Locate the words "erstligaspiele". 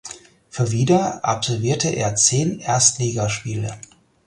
2.59-3.77